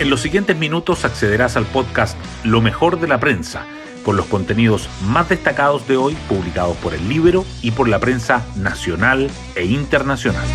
[0.00, 3.66] En los siguientes minutos accederás al podcast Lo mejor de la prensa,
[4.04, 8.46] con los contenidos más destacados de hoy publicados por el libro y por la prensa
[8.54, 10.46] nacional e internacional.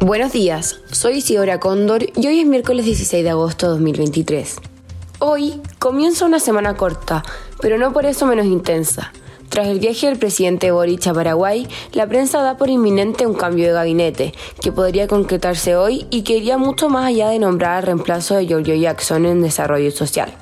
[0.00, 4.56] Buenos días, soy Isidora Cóndor y hoy es miércoles 16 de agosto de 2023.
[5.18, 7.22] Hoy comienza una semana corta,
[7.60, 9.12] pero no por eso menos intensa.
[9.52, 13.66] Tras el viaje del presidente Boric a Paraguay, la prensa da por inminente un cambio
[13.66, 14.32] de gabinete,
[14.62, 18.46] que podría concretarse hoy y que iría mucho más allá de nombrar al reemplazo de
[18.46, 20.32] Giorgio Jackson en desarrollo social.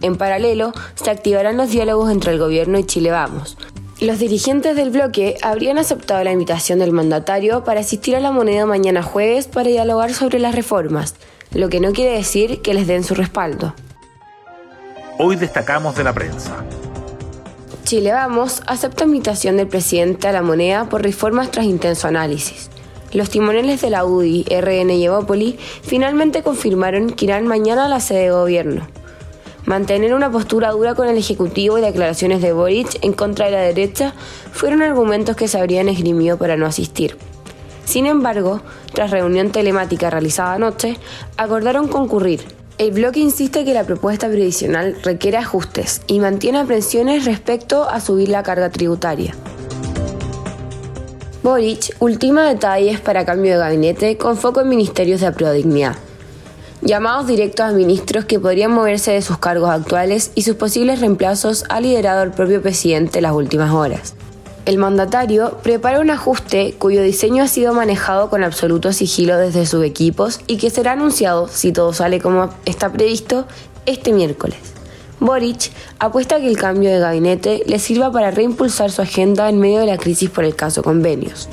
[0.00, 3.58] En paralelo, se activarán los diálogos entre el gobierno y Chile Vamos.
[4.00, 8.64] Los dirigentes del bloque habrían aceptado la invitación del mandatario para asistir a la moneda
[8.64, 11.16] mañana jueves para dialogar sobre las reformas,
[11.52, 13.74] lo que no quiere decir que les den su respaldo.
[15.18, 16.64] Hoy destacamos de la prensa.
[17.84, 22.70] Chile Vamos acepta invitación del presidente a la moneda por reformas tras intenso análisis.
[23.12, 28.00] Los timoneles de la UDI, RN y Evópoli finalmente confirmaron que irán mañana a la
[28.00, 28.88] sede de gobierno.
[29.66, 33.60] Mantener una postura dura con el Ejecutivo y declaraciones de Boric en contra de la
[33.60, 34.14] derecha
[34.50, 37.18] fueron argumentos que se habrían esgrimido para no asistir.
[37.84, 38.62] Sin embargo,
[38.94, 40.96] tras reunión telemática realizada anoche,
[41.36, 42.46] acordaron concurrir,
[42.78, 48.28] el bloque insiste que la propuesta previsional requiere ajustes y mantiene aprensiones respecto a subir
[48.28, 49.34] la carga tributaria.
[51.42, 55.96] Boric ultima detalles para cambio de gabinete con foco en ministerios de dignidad.
[56.80, 61.64] Llamados directos a ministros que podrían moverse de sus cargos actuales y sus posibles reemplazos
[61.68, 64.14] ha liderado el propio presidente las últimas horas.
[64.66, 69.84] El mandatario prepara un ajuste cuyo diseño ha sido manejado con absoluto sigilo desde sus
[69.84, 73.46] equipos y que será anunciado, si todo sale como está previsto,
[73.84, 74.56] este miércoles.
[75.20, 79.80] Boric apuesta que el cambio de gabinete le sirva para reimpulsar su agenda en medio
[79.80, 81.48] de la crisis por el caso convenios.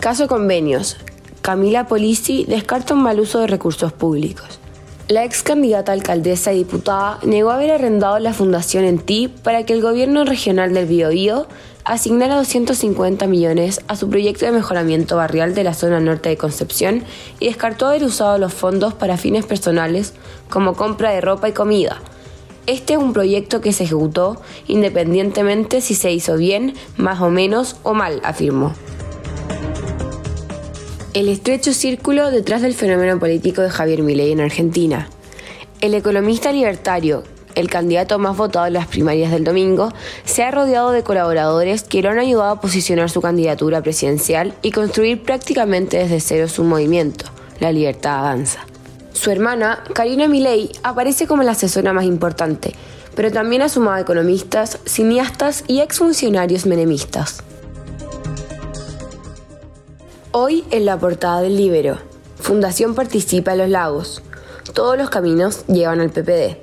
[0.00, 0.96] Caso convenios.
[1.42, 4.58] Camila Polisi descarta un mal uso de recursos públicos.
[5.08, 9.72] La ex candidata alcaldesa y diputada negó haber arrendado la fundación en TI para que
[9.72, 11.46] el gobierno regional del Biobío
[11.84, 17.04] asignara 250 millones a su proyecto de mejoramiento barrial de la zona norte de Concepción
[17.40, 20.12] y descartó haber usado los fondos para fines personales
[20.50, 22.02] como compra de ropa y comida.
[22.66, 27.76] Este es un proyecto que se ejecutó independientemente si se hizo bien, más o menos
[27.82, 28.74] o mal, afirmó.
[31.14, 35.08] El estrecho círculo detrás del fenómeno político de Javier Milei en Argentina.
[35.80, 37.24] El economista libertario,
[37.54, 39.90] el candidato más votado en las primarias del domingo,
[40.26, 44.70] se ha rodeado de colaboradores que lo han ayudado a posicionar su candidatura presidencial y
[44.70, 47.24] construir prácticamente desde cero su movimiento,
[47.58, 48.66] La Libertad Avanza.
[49.14, 52.74] Su hermana, Karina Milei, aparece como la asesora más importante,
[53.14, 57.42] pero también ha sumado economistas, cineastas y exfuncionarios menemistas.
[60.40, 61.98] Hoy en la portada del Libero,
[62.36, 64.22] Fundación participa en los lagos.
[64.72, 66.58] Todos los caminos llevan al PPD.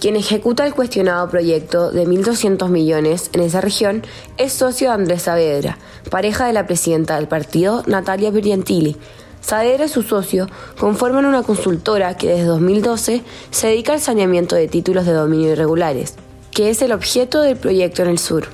[0.00, 4.02] Quien ejecuta el cuestionado proyecto de 1.200 millones en esa región
[4.38, 5.78] es socio de Andrés Saavedra,
[6.10, 8.96] pareja de la presidenta del partido, Natalia Briantilli.
[9.40, 13.22] Saavedra y su socio conforman una consultora que desde 2012
[13.52, 16.16] se dedica al saneamiento de títulos de dominio irregulares,
[16.50, 18.48] que es el objeto del proyecto en el sur.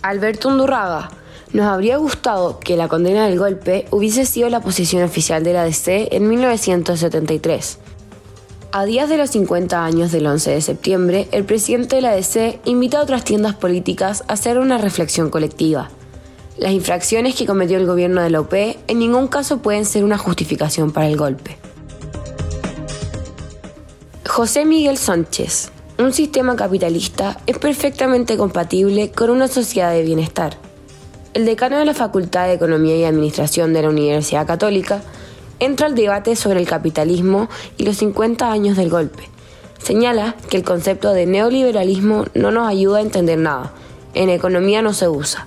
[0.00, 1.10] Alberto Undurraga,
[1.52, 5.64] nos habría gustado que la condena del golpe hubiese sido la posición oficial de la
[5.64, 7.78] DC en 1973.
[8.72, 12.60] A días de los 50 años del 11 de septiembre, el presidente de la DC
[12.64, 15.90] invita a otras tiendas políticas a hacer una reflexión colectiva.
[16.56, 20.18] Las infracciones que cometió el gobierno de la UP en ningún caso pueden ser una
[20.18, 21.56] justificación para el golpe.
[24.28, 25.72] José Miguel Sánchez.
[25.98, 30.69] Un sistema capitalista es perfectamente compatible con una sociedad de bienestar.
[31.32, 35.00] El decano de la Facultad de Economía y Administración de la Universidad Católica
[35.60, 39.28] entra al debate sobre el capitalismo y los 50 años del golpe.
[39.80, 43.72] Señala que el concepto de neoliberalismo no nos ayuda a entender nada.
[44.12, 45.46] En economía no se usa.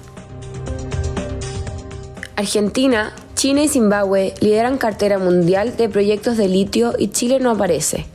[2.37, 8.05] Argentina, China y Zimbabue lideran cartera mundial de proyectos de litio y Chile no aparece.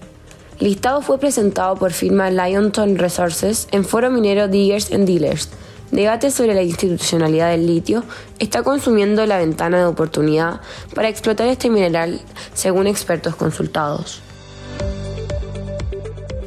[0.59, 5.51] El listado fue presentado por firma Lionton Resources en Foro Minero Diggers and Dealers
[5.91, 8.05] debate sobre la institucionalidad del litio
[8.39, 10.61] está consumiendo la ventana de oportunidad
[10.95, 12.21] para explotar este mineral,
[12.55, 14.23] según expertos consultados.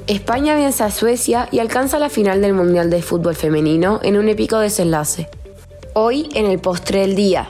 [0.07, 4.27] España vence a Suecia y alcanza la final del Mundial de Fútbol Femenino en un
[4.27, 5.29] épico desenlace.
[5.93, 7.47] Hoy, en el postre del día,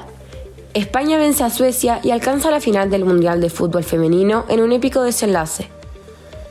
[0.73, 4.71] España vence a Suecia y alcanza la final del Mundial de Fútbol Femenino en un
[4.71, 5.69] épico desenlace.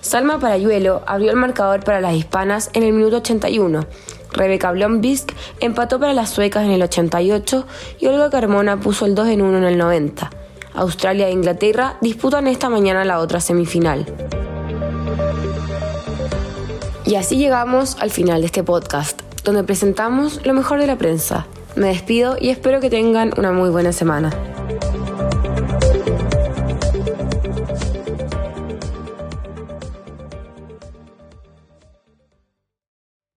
[0.01, 3.87] Salma Parayuelo abrió el marcador para las hispanas en el minuto 81,
[4.33, 7.67] Rebecca Blombisk empató para las suecas en el 88
[7.99, 10.31] y Olga Carmona puso el 2 en 1 en el 90.
[10.75, 14.07] Australia e Inglaterra disputan esta mañana la otra semifinal.
[17.05, 21.47] Y así llegamos al final de este podcast, donde presentamos lo mejor de la prensa.
[21.75, 24.31] Me despido y espero que tengan una muy buena semana.